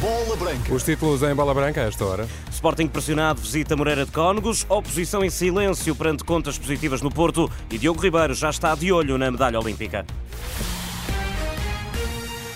Bola 0.00 0.34
Branca. 0.36 0.72
Os 0.72 0.82
títulos 0.82 1.22
em 1.22 1.34
bola 1.34 1.52
branca 1.52 1.82
a 1.82 1.84
esta 1.84 2.04
hora. 2.06 2.28
Sporting 2.50 2.88
pressionado 2.88 3.38
visita 3.38 3.76
Moreira 3.76 4.06
de 4.06 4.12
Cónegos, 4.12 4.64
oposição 4.66 5.22
em 5.22 5.28
silêncio 5.28 5.94
perante 5.94 6.24
contas 6.24 6.58
positivas 6.58 7.02
no 7.02 7.10
Porto 7.10 7.50
e 7.70 7.76
Diogo 7.76 8.00
Ribeiro 8.00 8.32
já 8.32 8.48
está 8.48 8.74
de 8.74 8.90
olho 8.90 9.18
na 9.18 9.30
medalha 9.30 9.60
olímpica. 9.60 10.06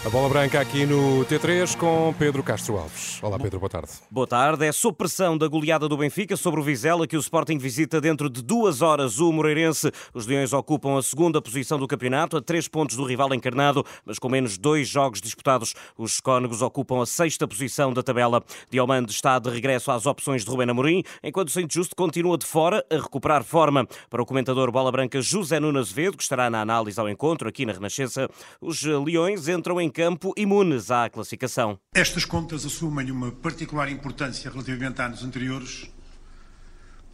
A 0.05 0.11
bola 0.11 0.29
branca 0.29 0.61
aqui 0.61 0.85
no 0.85 1.25
T3 1.25 1.75
com 1.79 2.15
Pedro 2.19 2.43
Castro 2.43 2.77
Alves. 2.77 3.19
Olá 3.23 3.39
Pedro, 3.39 3.59
boa 3.59 3.71
tarde. 3.71 3.89
Boa 4.11 4.27
tarde. 4.27 4.67
É 4.67 4.71
sob 4.71 4.99
pressão 4.99 5.39
da 5.39 5.49
goleada 5.49 5.89
do 5.89 5.97
Benfica 5.97 6.37
sobre 6.37 6.61
o 6.61 6.63
Vizela 6.63 7.07
que 7.07 7.17
o 7.17 7.21
Sporting 7.21 7.57
visita 7.57 8.03
dentro 8.03 8.29
de 8.29 8.43
duas 8.43 8.83
horas 8.83 9.19
o 9.19 9.33
Moreirense. 9.33 9.91
Os 10.13 10.27
Leões 10.27 10.53
ocupam 10.53 10.99
a 10.99 11.03
segunda 11.03 11.41
posição 11.41 11.79
do 11.79 11.89
campeonato, 11.89 12.37
a 12.37 12.43
três 12.43 12.69
pontos 12.69 12.97
do 12.97 13.05
rival 13.05 13.33
encarnado, 13.33 13.83
mas 14.05 14.19
com 14.19 14.29
menos 14.29 14.59
dois 14.59 14.87
jogos 14.87 15.23
disputados. 15.23 15.75
Os 15.97 16.21
Cónegos 16.21 16.61
ocupam 16.61 17.03
a 17.03 17.07
sexta 17.07 17.49
posição 17.49 17.91
da 17.91 18.03
tabela. 18.03 18.45
Diomande 18.71 19.11
está 19.11 19.39
de 19.39 19.49
regresso 19.49 19.91
às 19.91 20.05
opções 20.05 20.45
de 20.45 20.51
Rubén 20.51 20.69
Amorim, 20.69 21.03
enquanto 21.23 21.51
Saint 21.51 21.73
Justo 21.73 21.97
continua 21.97 22.37
de 22.37 22.45
fora 22.45 22.85
a 22.91 22.97
recuperar 22.97 23.43
forma. 23.43 23.89
Para 24.11 24.21
o 24.21 24.27
comentador 24.27 24.71
Bola 24.71 24.93
Branca 24.93 25.23
José 25.23 25.59
Nunes 25.59 25.91
Vedo, 25.91 26.19
que 26.19 26.23
estará 26.23 26.51
na 26.51 26.61
análise 26.61 27.01
ao 27.01 27.09
encontro 27.09 27.49
aqui 27.49 27.65
na 27.65 27.73
Renascença, 27.73 28.29
os 28.61 28.83
Leões 28.83 29.49
entram 29.49 29.81
em 29.81 29.94
campo 29.95 30.35
imunes 30.37 30.91
à 30.91 31.09
classificação. 31.09 31.79
Estas 31.95 32.25
contas 32.25 32.67
assumem 32.67 33.13
uma 33.13 33.31
particular 33.31 33.89
importância 33.89 34.51
relativamente 34.51 35.01
a 35.01 35.07
anos 35.07 35.23
anteriores. 35.23 35.89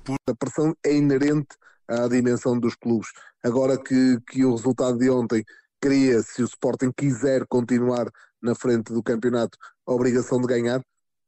Por... 0.03 0.17
A 0.27 0.35
pressão 0.35 0.75
é 0.83 0.97
inerente 0.97 1.55
à 1.87 2.09
dimensão 2.09 2.59
dos 2.59 2.75
clubes. 2.75 3.09
Agora 3.45 3.77
que, 3.77 4.19
que 4.27 4.47
o 4.47 4.55
resultado 4.57 4.97
de 4.97 5.11
ontem 5.11 5.45
cria, 5.79 6.23
se 6.23 6.43
o 6.43 6.47
Sporting 6.47 6.91
quiser 6.97 7.47
continuar 7.47 8.11
na 8.41 8.55
frente 8.55 8.95
do 8.95 9.03
campeonato, 9.03 9.59
a 9.87 9.93
obrigação 9.93 10.41
de 10.41 10.47
ganhar, 10.47 10.81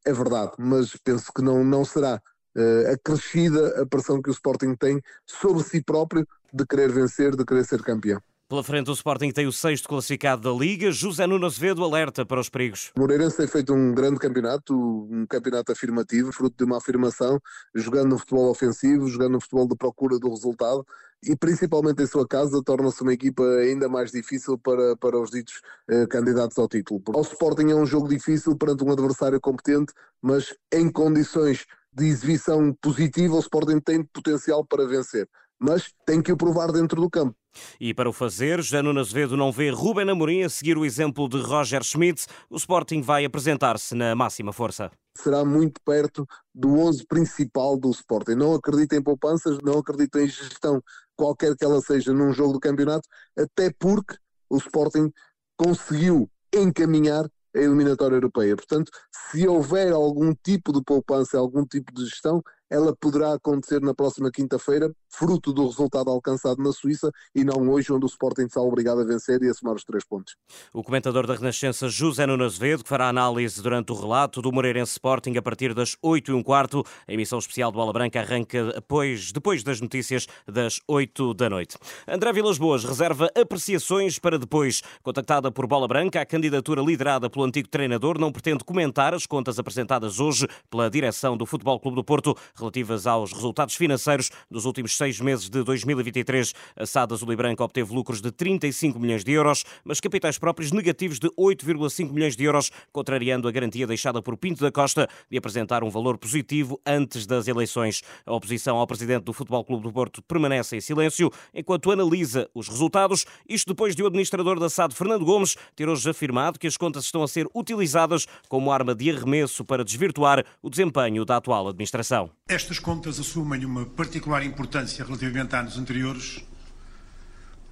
é 0.07 0.13
verdade, 0.13 0.53
mas 0.59 0.97
penso 1.05 1.31
que 1.35 1.43
não, 1.43 1.63
não 1.63 1.85
será 1.85 2.21
uh, 2.57 2.93
acrescida 2.93 3.83
a 3.83 3.87
pressão 3.87 4.23
que 4.23 4.31
o 4.31 4.33
Sporting 4.33 4.75
tem 4.75 5.03
sobre 5.27 5.63
si 5.63 5.83
próprio 5.83 6.27
de 6.51 6.67
querer 6.67 6.91
vencer, 6.91 7.37
de 7.37 7.45
querer 7.45 7.65
ser 7.67 7.83
campeão. 7.83 8.23
Pela 8.53 8.63
frente, 8.63 8.91
o 8.91 8.93
Sporting 8.93 9.31
tem 9.31 9.47
o 9.47 9.53
sexto 9.53 9.89
classificado 9.89 10.43
da 10.43 10.51
Liga. 10.51 10.93
José 10.93 11.27
Nuno 11.27 11.47
Azevedo 11.47 11.83
alerta 11.83 12.27
para 12.27 12.39
os 12.39 12.51
perigos. 12.51 12.93
O 12.95 13.01
Moreirense 13.01 13.39
tem 13.39 13.47
feito 13.47 13.73
um 13.73 13.95
grande 13.95 14.19
campeonato, 14.19 14.75
um 15.11 15.25
campeonato 15.27 15.73
afirmativo, 15.73 16.31
fruto 16.31 16.55
de 16.59 16.65
uma 16.65 16.77
afirmação, 16.77 17.41
jogando 17.75 18.11
no 18.11 18.19
futebol 18.19 18.51
ofensivo, 18.51 19.09
jogando 19.09 19.33
no 19.33 19.41
futebol 19.41 19.67
de 19.67 19.75
procura 19.75 20.19
do 20.19 20.29
resultado 20.29 20.85
e 21.23 21.35
principalmente 21.35 22.03
em 22.03 22.07
sua 22.07 22.29
casa 22.29 22.63
torna-se 22.63 23.01
uma 23.01 23.15
equipa 23.15 23.43
ainda 23.43 23.89
mais 23.89 24.11
difícil 24.11 24.59
para, 24.59 24.99
para 24.99 25.19
os 25.19 25.31
ditos 25.31 25.63
eh, 25.89 26.07
candidatos 26.07 26.59
ao 26.59 26.69
título. 26.69 27.01
O 27.09 27.21
Sporting 27.23 27.71
é 27.71 27.75
um 27.75 27.87
jogo 27.87 28.07
difícil 28.07 28.55
perante 28.55 28.85
um 28.85 28.93
adversário 28.93 29.41
competente, 29.41 29.95
mas 30.21 30.55
em 30.71 30.93
condições 30.93 31.65
de 31.91 32.05
exibição 32.05 32.77
positiva 32.83 33.35
o 33.35 33.41
Sporting 33.41 33.81
tem 33.81 34.05
potencial 34.05 34.63
para 34.63 34.87
vencer, 34.87 35.27
mas 35.59 35.91
tem 36.05 36.21
que 36.21 36.31
o 36.31 36.37
provar 36.37 36.71
dentro 36.71 37.01
do 37.01 37.09
campo. 37.09 37.35
E 37.81 37.93
para 37.93 38.09
o 38.09 38.13
fazer, 38.13 38.63
Jano 38.63 38.99
Azevedo 38.99 39.37
não 39.37 39.53
vê 39.53 39.71
Ruben 39.71 40.09
Amorim 40.09 40.43
a 40.43 40.49
seguir 40.49 40.77
o 40.77 40.85
exemplo 40.85 41.29
de 41.29 41.41
Roger 41.41 41.83
Schmidt. 41.83 42.27
O 42.49 42.57
Sporting 42.57 43.01
vai 43.03 43.25
apresentar-se 43.25 43.95
na 43.95 44.15
máxima 44.15 44.53
força. 44.53 44.91
Será 45.17 45.45
muito 45.45 45.81
perto 45.85 46.27
do 46.55 46.79
11 46.79 47.07
principal 47.07 47.77
do 47.77 47.91
Sporting. 47.91 48.35
Não 48.35 48.55
acredito 48.55 48.95
em 48.95 49.03
poupanças, 49.03 49.59
não 49.63 49.79
acredito 49.79 50.19
em 50.19 50.27
gestão, 50.27 50.83
qualquer 51.17 51.57
que 51.57 51.65
ela 51.65 51.81
seja, 51.81 52.13
num 52.13 52.33
jogo 52.33 52.55
do 52.55 52.61
campeonato, 52.61 53.09
até 53.37 53.71
porque 53.79 54.17
o 54.49 54.57
Sporting 54.57 55.13
conseguiu 55.57 56.31
encaminhar 56.55 57.27
a 57.55 57.59
eliminatória 57.59 58.17
europeia. 58.17 58.57
Portanto, 58.57 58.91
se 59.11 59.47
houver 59.47 59.93
algum 59.93 60.35
tipo 60.35 60.73
de 60.73 60.83
poupança, 60.83 61.39
algum 61.39 61.65
tipo 61.65 61.93
de 61.93 62.05
gestão, 62.07 62.43
ela 62.73 62.97
poderá 62.99 63.35
acontecer 63.35 63.83
na 63.83 63.95
próxima 63.95 64.31
quinta-feira, 64.31 64.91
fruto 65.11 65.53
do 65.53 65.67
resultado 65.67 66.09
alcançado 66.09 66.63
na 66.63 66.73
Suíça 66.73 67.11
e 67.35 67.45
não 67.45 67.69
hoje, 67.69 67.93
onde 67.93 68.07
o 68.07 68.09
Sporting 68.09 68.47
está 68.47 68.63
obrigado 68.63 69.03
a 69.03 69.05
vencer 69.05 69.43
e 69.43 69.51
a 69.51 69.53
somar 69.53 69.75
os 69.75 69.85
três 69.85 70.03
pontos. 70.07 70.35
O 70.73 70.83
comentador 70.83 71.27
da 71.27 71.35
Renascença, 71.35 71.87
José 71.91 72.27
Nuno 72.27 72.45
Azevedo, 72.45 72.83
que 72.83 72.89
fará 72.89 73.11
análise 73.11 73.61
durante 73.61 73.93
o 73.93 73.95
relato 73.95 74.41
do 74.41 74.51
Moreirense 74.51 74.93
Sporting 74.93 75.37
a 75.37 75.43
partir 75.43 75.75
das 75.75 75.97
8 76.03 76.31
e 76.31 76.35
um 76.35 76.43
quarto. 76.43 76.83
A 77.07 77.13
emissão 77.13 77.39
especial 77.39 77.71
de 77.71 77.77
Bola 77.77 77.93
Branca 77.93 78.21
arranca 78.21 78.73
depois, 78.73 79.33
depois 79.33 79.63
das 79.63 79.79
notícias 79.79 80.27
das 80.49 80.81
8 80.89 81.35
da 81.35 81.51
noite. 81.51 81.77
André 82.09 82.33
Vilas 82.33 82.57
Boas 82.57 82.85
reserva 82.85 83.31
apreciações 83.39 84.19
para 84.19 84.39
depois. 84.39 84.83
Contactada 85.03 85.53
por 85.53 85.67
Bola 85.67 85.87
Branca, 85.87 86.23
a 86.23 86.27
candidatura 86.27 86.81
liderada 86.81 87.29
pelo 87.29 87.45
antigo 87.45 87.69
treinador 87.69 88.19
não 88.19 88.33
pretende 88.33 88.65
comentar 88.65 89.13
as 89.13 89.27
contas 89.27 89.59
apresentadas 89.59 90.19
hoje 90.19 90.49
pela 90.71 90.89
direção 90.89 91.37
do 91.37 91.45
Futebol 91.45 91.79
Clube 91.79 91.97
do 91.97 92.05
Porto 92.05 92.35
relativas 92.63 93.07
aos 93.07 93.33
resultados 93.33 93.75
financeiros 93.75 94.31
dos 94.51 94.65
últimos 94.65 94.97
seis 94.97 95.21
meses 95.21 95.51
de 95.51 95.63
2023. 95.63 96.55
A 96.77 96.87
SAD 96.87 97.13
Azul 97.15 97.33
e 97.33 97.37
Branca 97.37 97.65
obteve 97.65 97.93
lucros 97.93 98.21
de 98.21 98.31
35 98.31 98.99
milhões 98.99 99.25
de 99.25 99.33
euros, 99.33 99.65
mas 99.85 100.01
capitais 100.01 100.39
próprios 100.39 100.73
negativos 100.73 101.19
de 101.19 101.29
8,5 101.31 102.13
milhões 102.13 102.37
de 102.37 102.45
euros, 102.45 102.71
contrariando 102.93 103.49
a 103.49 103.51
garantia 103.51 103.87
deixada 103.87 104.23
por 104.23 104.37
Pinto 104.37 104.63
da 104.63 104.71
Costa 104.71 105.09
de 105.31 105.37
apresentar 105.37 105.83
um 105.85 105.91
valor 105.91 106.17
positivo 106.17 106.81
antes 106.87 107.27
das 107.27 107.49
eleições. 107.49 108.03
A 108.25 108.33
oposição 108.33 108.77
ao 108.77 108.87
presidente 108.87 109.25
do 109.25 109.33
Futebol 109.33 109.65
Clube 109.65 109.83
do 109.83 109.93
Porto 109.93 110.23
permanece 110.23 110.77
em 110.77 110.81
silêncio 110.81 111.31
enquanto 111.53 111.91
analisa 111.91 112.49
os 112.55 112.69
resultados, 112.69 113.27
isto 113.49 113.69
depois 113.69 113.97
de 113.97 114.03
o 114.03 114.07
administrador 114.07 114.59
da 114.59 114.71
SAD, 114.71 114.95
Fernando 114.95 115.25
Gomes, 115.25 115.57
ter 115.75 115.89
hoje 115.89 116.09
afirmado 116.09 116.59
que 116.59 116.67
as 116.67 116.77
contas 116.77 117.05
estão 117.05 117.23
a 117.23 117.29
ser 117.29 117.47
utilizadas 117.55 118.27
como 118.49 118.71
arma 118.71 118.95
de 118.95 119.11
arremesso 119.11 119.65
para 119.65 119.85
desvirtuar 119.85 120.45
o 120.63 120.71
desempenho 120.71 121.25
da 121.25 121.37
atual 121.37 121.69
administração. 121.69 122.31
Estas 122.53 122.79
contas 122.79 123.19
assumem 123.19 123.65
uma 123.65 123.87
particular 123.87 124.45
importância 124.45 125.03
relativamente 125.03 125.57
a 125.57 125.61
anos 125.61 125.79
anteriores, 125.79 126.45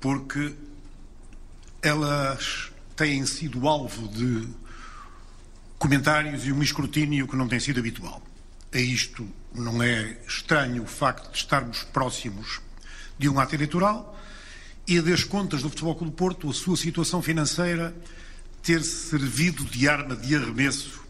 porque 0.01 0.55
elas 1.83 2.73
têm 2.97 3.27
sido 3.27 3.69
alvo 3.69 4.09
de 4.09 4.49
comentários 5.79 6.47
e 6.47 6.53
um 6.53 6.63
escrutínio 6.63 7.29
que 7.29 7.37
não 7.37 7.47
tem 7.47 7.61
sido 7.61 7.79
habitual. 7.79 8.23
A 8.73 8.79
isto 8.79 9.29
não 9.53 9.83
é 9.83 10.17
estranho 10.27 10.85
o 10.85 10.87
facto 10.87 11.31
de 11.31 11.37
estarmos 11.37 11.85
próximos 11.85 12.63
de 13.19 13.29
um 13.29 13.39
ato 13.39 13.55
eleitoral 13.55 14.19
e 14.87 14.99
das 15.03 15.25
contas 15.25 15.61
do 15.61 15.69
Futebol 15.69 15.95
Clube 15.95 16.13
do 16.13 16.17
Porto, 16.17 16.49
a 16.49 16.55
sua 16.55 16.79
situação 16.79 17.21
financeira 17.21 17.95
ter 18.63 18.83
servido 18.83 19.63
de 19.63 19.87
arma 19.87 20.17
de 20.17 20.35
arremesso 20.35 21.05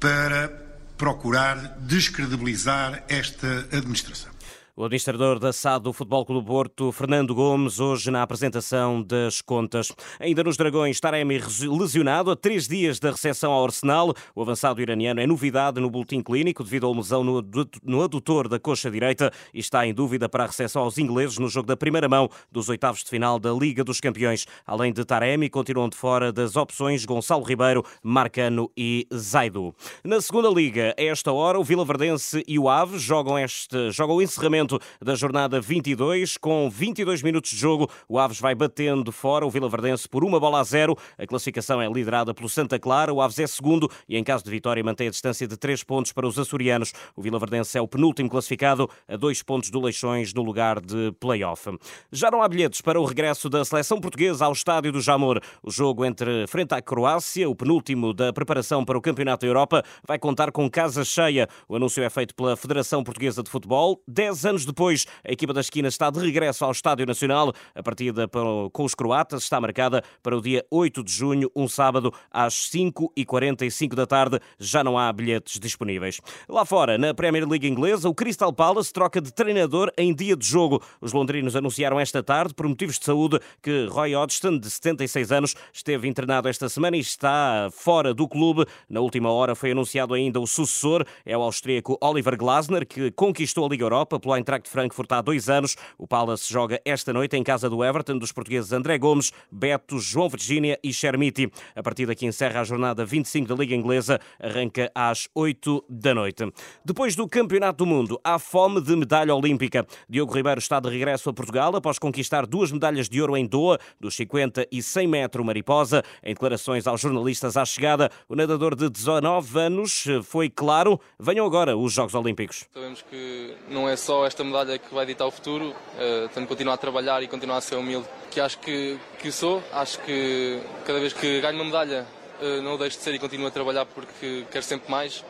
para 0.00 0.61
procurar 1.02 1.56
descredibilizar 1.80 3.02
esta 3.08 3.66
administração. 3.72 4.31
O 4.74 4.84
administrador 4.84 5.38
da 5.38 5.52
SAD 5.52 5.84
do 5.84 5.92
Futebol 5.92 6.24
Clube 6.24 6.46
Porto, 6.46 6.90
Fernando 6.92 7.34
Gomes, 7.34 7.78
hoje 7.78 8.10
na 8.10 8.22
apresentação 8.22 9.02
das 9.02 9.42
contas. 9.42 9.92
Ainda 10.18 10.42
nos 10.42 10.56
Dragões, 10.56 10.98
Taremi 10.98 11.38
lesionado 11.60 12.30
a 12.30 12.36
três 12.36 12.66
dias 12.66 12.98
da 12.98 13.10
recepção 13.10 13.52
ao 13.52 13.66
Arsenal. 13.66 14.14
O 14.34 14.40
avançado 14.40 14.80
iraniano 14.80 15.20
é 15.20 15.26
novidade 15.26 15.78
no 15.78 15.90
boletim 15.90 16.22
clínico 16.22 16.64
devido 16.64 16.86
à 16.86 16.90
lesão 16.90 17.22
no, 17.22 18.02
adutor 18.02 18.48
da 18.48 18.58
coxa 18.58 18.90
direita 18.90 19.30
e 19.52 19.60
está 19.60 19.86
em 19.86 19.92
dúvida 19.92 20.26
para 20.26 20.44
a 20.44 20.46
recepção 20.46 20.84
aos 20.84 20.96
ingleses 20.96 21.36
no 21.36 21.50
jogo 21.50 21.66
da 21.66 21.76
primeira 21.76 22.08
mão 22.08 22.30
dos 22.50 22.70
oitavos 22.70 23.04
de 23.04 23.10
final 23.10 23.38
da 23.38 23.52
Liga 23.52 23.84
dos 23.84 24.00
Campeões. 24.00 24.46
Além 24.66 24.90
de 24.90 25.04
Taremi, 25.04 25.50
continuam 25.50 25.90
de 25.90 25.98
fora 25.98 26.32
das 26.32 26.56
opções 26.56 27.04
Gonçalo 27.04 27.44
Ribeiro, 27.44 27.84
Marcano 28.02 28.70
e 28.74 29.06
Zaidu. 29.14 29.74
Na 30.02 30.18
segunda 30.22 30.48
Liga, 30.48 30.94
a 30.98 31.02
esta 31.02 31.30
hora, 31.30 31.60
o 31.60 31.64
Vila 31.64 31.84
Verdense 31.84 32.42
e 32.48 32.58
o 32.58 32.70
Aves 32.70 33.02
jogam, 33.02 33.38
este, 33.38 33.90
jogam 33.90 34.16
o 34.16 34.22
encerramento 34.22 34.61
da 35.00 35.14
jornada 35.14 35.60
22. 35.60 36.36
Com 36.36 36.68
22 36.70 37.22
minutos 37.22 37.50
de 37.50 37.56
jogo, 37.56 37.90
o 38.08 38.18
Aves 38.18 38.40
vai 38.40 38.54
batendo 38.54 39.10
fora 39.12 39.46
o 39.46 39.50
Vila 39.50 39.68
Verdense 39.68 40.08
por 40.08 40.24
uma 40.24 40.38
bola 40.38 40.60
a 40.60 40.64
zero. 40.64 40.96
A 41.18 41.26
classificação 41.26 41.80
é 41.80 41.88
liderada 41.88 42.34
pelo 42.34 42.48
Santa 42.48 42.78
Clara. 42.78 43.12
O 43.12 43.20
Aves 43.20 43.38
é 43.38 43.46
segundo 43.46 43.90
e, 44.08 44.16
em 44.16 44.24
caso 44.24 44.44
de 44.44 44.50
vitória, 44.50 44.82
mantém 44.82 45.08
a 45.08 45.10
distância 45.10 45.46
de 45.46 45.56
3 45.56 45.82
pontos 45.84 46.12
para 46.12 46.26
os 46.26 46.38
açorianos. 46.38 46.92
O 47.16 47.22
Vila 47.22 47.38
Verdense 47.38 47.76
é 47.76 47.80
o 47.80 47.88
penúltimo 47.88 48.28
classificado, 48.28 48.88
a 49.08 49.16
2 49.16 49.42
pontos 49.42 49.70
do 49.70 49.80
Leixões 49.80 50.34
no 50.34 50.42
lugar 50.42 50.80
de 50.80 51.12
play-off. 51.18 51.70
Já 52.10 52.30
não 52.30 52.42
há 52.42 52.48
bilhetes 52.48 52.80
para 52.80 53.00
o 53.00 53.04
regresso 53.04 53.48
da 53.48 53.64
seleção 53.64 54.00
portuguesa 54.00 54.44
ao 54.44 54.52
estádio 54.52 54.92
do 54.92 55.00
Jamor. 55.00 55.40
O 55.62 55.70
jogo 55.70 56.04
entre 56.04 56.46
frente 56.46 56.74
à 56.74 56.82
Croácia, 56.82 57.48
o 57.48 57.54
penúltimo 57.54 58.12
da 58.12 58.32
preparação 58.32 58.84
para 58.84 58.98
o 58.98 59.00
Campeonato 59.00 59.46
da 59.46 59.46
Europa, 59.46 59.82
vai 60.06 60.18
contar 60.18 60.52
com 60.52 60.68
casa 60.70 61.04
cheia. 61.04 61.48
O 61.68 61.76
anúncio 61.76 62.02
é 62.02 62.10
feito 62.10 62.34
pela 62.34 62.56
Federação 62.56 63.02
Portuguesa 63.02 63.42
de 63.42 63.50
Futebol. 63.50 64.02
10 64.06 64.44
anos 64.44 64.51
anos 64.52 64.66
depois, 64.66 65.06
a 65.26 65.32
equipa 65.32 65.52
das 65.52 65.66
esquinas 65.66 65.94
está 65.94 66.10
de 66.10 66.20
regresso 66.20 66.64
ao 66.64 66.70
Estádio 66.70 67.06
Nacional. 67.06 67.52
A 67.74 67.82
partida 67.82 68.28
com 68.28 68.84
os 68.84 68.94
croatas 68.94 69.42
está 69.42 69.58
marcada 69.60 70.04
para 70.22 70.36
o 70.36 70.42
dia 70.42 70.64
8 70.70 71.02
de 71.02 71.10
junho, 71.10 71.50
um 71.56 71.66
sábado, 71.66 72.12
às 72.30 72.54
5h45 72.70 73.94
da 73.94 74.06
tarde. 74.06 74.38
Já 74.58 74.84
não 74.84 74.98
há 74.98 75.10
bilhetes 75.12 75.58
disponíveis. 75.58 76.20
Lá 76.48 76.64
fora, 76.66 76.98
na 76.98 77.14
Premier 77.14 77.48
League 77.48 77.66
inglesa, 77.66 78.08
o 78.08 78.14
Crystal 78.14 78.52
Palace 78.52 78.92
troca 78.92 79.20
de 79.20 79.32
treinador 79.32 79.90
em 79.96 80.14
dia 80.14 80.36
de 80.36 80.46
jogo. 80.46 80.82
Os 81.00 81.12
londrinos 81.12 81.56
anunciaram 81.56 81.98
esta 81.98 82.22
tarde, 82.22 82.52
por 82.52 82.68
motivos 82.68 82.98
de 82.98 83.06
saúde, 83.06 83.40
que 83.62 83.86
Roy 83.86 84.14
Hodgson, 84.14 84.58
de 84.58 84.68
76 84.68 85.32
anos, 85.32 85.54
esteve 85.72 86.06
internado 86.06 86.48
esta 86.48 86.68
semana 86.68 86.96
e 86.96 87.00
está 87.00 87.70
fora 87.72 88.12
do 88.12 88.28
clube. 88.28 88.66
Na 88.88 89.00
última 89.00 89.32
hora 89.32 89.54
foi 89.54 89.72
anunciado 89.72 90.12
ainda 90.12 90.38
o 90.38 90.46
sucessor, 90.46 91.06
é 91.24 91.36
o 91.36 91.40
austríaco 91.40 91.96
Oliver 92.02 92.36
Glasner, 92.36 92.86
que 92.86 93.10
conquistou 93.12 93.64
a 93.64 93.68
Liga 93.70 93.84
Europa 93.84 94.20
pelo 94.20 94.34
Eintracht 94.42 94.68
Frankfurt 94.68 95.10
há 95.12 95.22
dois 95.22 95.48
anos. 95.48 95.76
O 95.96 96.06
Palace 96.06 96.52
joga 96.52 96.80
esta 96.84 97.12
noite 97.12 97.36
em 97.36 97.44
casa 97.44 97.70
do 97.70 97.84
Everton, 97.84 98.18
dos 98.18 98.32
portugueses 98.32 98.72
André 98.72 98.98
Gomes, 98.98 99.32
Beto, 99.50 100.00
João 100.00 100.28
Virgínia 100.28 100.78
e 100.82 100.92
Chermiti. 100.92 101.50
A 101.76 101.82
partida 101.82 102.14
que 102.14 102.26
encerra 102.26 102.60
a 102.60 102.64
jornada 102.64 103.04
25 103.04 103.48
da 103.48 103.54
Liga 103.54 103.74
Inglesa 103.74 104.20
arranca 104.40 104.90
às 104.94 105.28
8 105.34 105.84
da 105.88 106.12
noite. 106.12 106.52
Depois 106.84 107.14
do 107.14 107.28
Campeonato 107.28 107.84
do 107.84 107.86
Mundo, 107.86 108.20
há 108.24 108.38
fome 108.38 108.80
de 108.80 108.96
medalha 108.96 109.34
olímpica. 109.34 109.86
Diogo 110.08 110.34
Ribeiro 110.34 110.58
está 110.58 110.80
de 110.80 110.88
regresso 110.88 111.30
a 111.30 111.32
Portugal 111.32 111.76
após 111.76 111.98
conquistar 111.98 112.44
duas 112.44 112.72
medalhas 112.72 113.08
de 113.08 113.20
ouro 113.20 113.36
em 113.36 113.46
Doha, 113.46 113.78
dos 114.00 114.16
50 114.16 114.66
e 114.72 114.82
100 114.82 115.06
metros 115.06 115.46
mariposa. 115.46 116.02
Em 116.22 116.34
declarações 116.34 116.86
aos 116.88 117.00
jornalistas 117.00 117.56
à 117.56 117.64
chegada, 117.64 118.10
o 118.28 118.34
nadador 118.34 118.74
de 118.74 118.88
19 118.88 119.58
anos 119.58 120.04
foi 120.24 120.50
claro: 120.50 120.98
venham 121.18 121.46
agora 121.46 121.76
os 121.76 121.92
Jogos 121.92 122.14
Olímpicos. 122.14 122.64
Sabemos 122.72 123.02
que 123.02 123.54
não 123.68 123.88
é 123.88 123.94
só 123.96 124.26
esta 124.26 124.31
medalha 124.42 124.78
que 124.78 124.94
vai 124.94 125.04
ditar 125.04 125.26
o 125.26 125.30
futuro, 125.30 125.70
uh, 125.70 126.28
tenho 126.32 126.46
que 126.46 126.46
continuar 126.46 126.74
a 126.74 126.78
trabalhar 126.78 127.22
e 127.22 127.28
continuar 127.28 127.58
a 127.58 127.60
ser 127.60 127.76
humilde, 127.76 128.06
que 128.30 128.40
acho 128.40 128.58
que, 128.58 128.98
que 129.18 129.30
sou. 129.30 129.62
Acho 129.72 129.98
que 130.00 130.60
cada 130.84 130.98
vez 130.98 131.12
que 131.12 131.40
ganho 131.40 131.56
uma 131.56 131.64
medalha, 131.64 132.06
uh, 132.40 132.62
não 132.62 132.74
o 132.74 132.78
deixo 132.78 132.98
de 132.98 133.04
ser 133.04 133.14
e 133.14 133.18
continuo 133.18 133.46
a 133.46 133.50
trabalhar 133.50 133.84
porque 133.86 134.46
quero 134.50 134.64
sempre 134.64 134.90
mais 134.90 135.24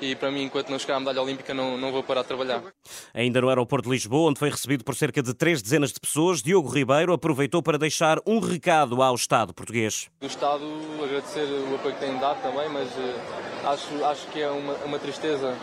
e 0.00 0.14
para 0.14 0.30
mim, 0.30 0.44
enquanto 0.44 0.70
não 0.70 0.78
chegar 0.78 0.96
à 0.96 1.00
medalha 1.00 1.20
olímpica, 1.20 1.52
não, 1.52 1.76
não 1.76 1.92
vou 1.92 2.02
parar 2.02 2.22
de 2.22 2.28
trabalhar. 2.28 2.62
Ainda 3.12 3.40
no 3.40 3.48
aeroporto 3.48 3.88
de 3.88 3.94
Lisboa, 3.94 4.30
onde 4.30 4.38
foi 4.38 4.50
recebido 4.50 4.82
por 4.82 4.94
cerca 4.94 5.22
de 5.22 5.34
três 5.34 5.60
dezenas 5.60 5.92
de 5.92 6.00
pessoas, 6.00 6.42
Diogo 6.42 6.68
Ribeiro 6.68 7.12
aproveitou 7.12 7.62
para 7.62 7.78
deixar 7.78 8.18
um 8.26 8.38
recado 8.38 9.02
ao 9.02 9.14
Estado 9.14 9.52
português. 9.52 10.08
Do 10.20 10.26
Estado, 10.26 10.64
agradecer 11.02 11.44
o 11.44 11.74
apoio 11.74 11.94
que 11.94 12.00
têm 12.00 12.18
dado 12.18 12.40
também, 12.42 12.68
mas 12.70 12.88
uh, 12.88 13.68
acho, 13.68 14.04
acho 14.04 14.26
que 14.28 14.40
é 14.40 14.48
uma, 14.48 14.72
uma 14.84 14.98
tristeza 14.98 15.56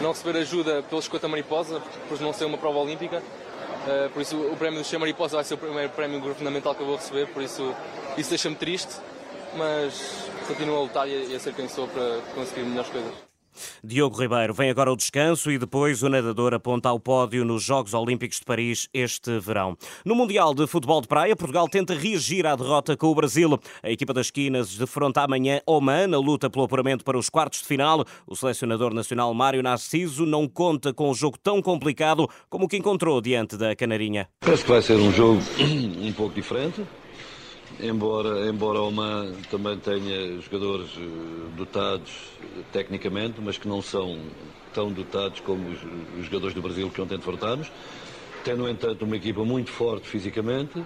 não 0.00 0.10
receber 0.10 0.38
ajuda 0.38 0.82
pelo 0.82 1.00
50 1.00 1.28
mariposa, 1.28 1.82
por 2.08 2.20
não 2.20 2.32
ser 2.32 2.44
uma 2.44 2.58
prova 2.58 2.78
olímpica. 2.78 3.22
Uh, 3.86 4.10
por 4.10 4.20
isso, 4.20 4.36
o 4.36 4.56
prémio 4.56 4.80
do 4.80 4.84
Che 4.84 4.98
Mariposa 4.98 5.36
vai 5.36 5.44
ser 5.44 5.54
o 5.54 5.58
primeiro 5.58 5.90
prémio 5.90 6.20
governamental 6.20 6.74
que 6.74 6.80
eu 6.80 6.86
vou 6.86 6.96
receber, 6.96 7.28
por 7.28 7.40
isso, 7.40 7.72
isso 8.18 8.30
deixa-me 8.30 8.56
triste, 8.56 8.96
mas 9.56 10.28
continuo 10.48 10.76
a 10.76 10.80
lutar 10.80 11.08
e 11.08 11.34
a 11.34 11.38
ser 11.38 11.54
quem 11.54 11.68
sou 11.68 11.86
para 11.86 12.20
conseguir 12.34 12.62
melhores 12.62 12.90
coisas. 12.90 13.35
Diogo 13.82 14.20
Ribeiro 14.20 14.54
vem 14.54 14.70
agora 14.70 14.90
ao 14.90 14.96
descanso 14.96 15.50
e 15.50 15.58
depois 15.58 16.02
o 16.02 16.08
nadador 16.08 16.54
aponta 16.54 16.88
ao 16.88 16.98
pódio 17.00 17.44
nos 17.44 17.62
Jogos 17.62 17.94
Olímpicos 17.94 18.38
de 18.38 18.44
Paris 18.44 18.88
este 18.92 19.38
verão. 19.38 19.76
No 20.04 20.14
Mundial 20.14 20.54
de 20.54 20.66
Futebol 20.66 21.00
de 21.00 21.08
Praia, 21.08 21.36
Portugal 21.36 21.68
tenta 21.68 21.94
reagir 21.94 22.46
à 22.46 22.54
derrota 22.54 22.96
com 22.96 23.08
o 23.08 23.14
Brasil. 23.14 23.58
A 23.82 23.90
equipa 23.90 24.12
das 24.12 24.26
esquinas 24.26 24.76
defronta 24.76 25.22
amanhã 25.22 25.60
Oman 25.66 26.06
na 26.08 26.18
luta 26.18 26.50
pelo 26.50 26.64
apuramento 26.64 27.04
para 27.04 27.18
os 27.18 27.28
quartos 27.28 27.60
de 27.60 27.66
final. 27.66 28.04
O 28.26 28.36
selecionador 28.36 28.92
nacional 28.92 29.32
Mário 29.34 29.62
Narciso 29.62 30.26
não 30.26 30.48
conta 30.48 30.92
com 30.92 31.10
um 31.10 31.14
jogo 31.14 31.38
tão 31.38 31.62
complicado 31.62 32.28
como 32.48 32.66
o 32.66 32.68
que 32.68 32.76
encontrou 32.76 33.20
diante 33.20 33.56
da 33.56 33.74
Canarinha. 33.74 34.28
Penso 34.40 34.64
que 34.64 34.70
vai 34.70 34.82
ser 34.82 34.96
um 34.96 35.12
jogo 35.12 35.40
um 36.00 36.12
pouco 36.12 36.34
diferente 36.34 36.82
embora, 37.80 38.48
embora 38.48 38.80
Oman 38.80 39.32
também 39.50 39.78
tenha 39.78 40.40
jogadores 40.40 40.90
eh, 40.96 41.56
dotados 41.56 42.12
tecnicamente, 42.72 43.40
mas 43.40 43.58
que 43.58 43.68
não 43.68 43.82
são 43.82 44.18
tão 44.72 44.92
dotados 44.92 45.40
como 45.40 45.68
os, 45.68 45.78
os 46.18 46.26
jogadores 46.26 46.54
do 46.54 46.62
Brasil 46.62 46.90
que 46.90 47.00
ontem 47.00 47.16
defrontámos. 47.16 47.70
Tem, 48.44 48.54
no 48.54 48.68
entanto, 48.68 49.04
uma 49.04 49.16
equipa 49.16 49.44
muito 49.44 49.70
forte 49.70 50.06
fisicamente, 50.06 50.84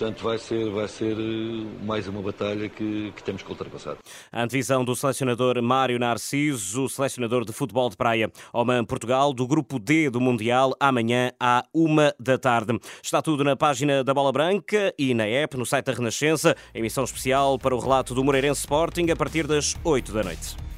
Portanto, 0.00 0.24
vai 0.24 0.38
ser, 0.38 0.70
vai 0.70 0.88
ser 0.88 1.12
eh, 1.12 1.84
mais 1.84 2.08
uma 2.08 2.22
batalha 2.22 2.70
que, 2.70 3.12
que 3.14 3.22
temos 3.22 3.42
que 3.42 3.50
ultrapassar. 3.50 3.98
A 4.32 4.42
antevisão 4.42 4.82
do 4.82 4.96
selecionador 4.96 5.60
Mário 5.60 5.98
Narciso, 5.98 6.88
selecionador 6.88 7.44
de 7.44 7.52
futebol 7.52 7.90
de 7.90 7.98
praia. 7.98 8.32
Oman 8.50 8.82
Portugal, 8.86 9.34
do 9.34 9.46
grupo 9.46 9.78
D 9.78 10.08
do 10.08 10.18
Mundial, 10.18 10.74
amanhã 10.80 11.32
à 11.38 11.66
uma 11.74 12.14
da 12.18 12.38
tarde. 12.38 12.80
Está 13.02 13.20
tudo 13.20 13.44
na 13.44 13.56
página 13.56 14.02
da 14.02 14.14
Bola 14.14 14.32
Branca 14.32 14.94
e 14.98 15.12
na 15.12 15.26
app, 15.26 15.54
no 15.58 15.66
site 15.66 15.84
da 15.84 15.92
Renascença. 15.92 16.56
Emissão 16.72 17.04
especial 17.04 17.58
para 17.58 17.76
o 17.76 17.78
relato 17.78 18.14
do 18.14 18.24
Moreirense 18.24 18.60
Sporting 18.60 19.10
a 19.10 19.16
partir 19.16 19.46
das 19.46 19.76
8 19.84 20.12
da 20.12 20.24
noite. 20.24 20.69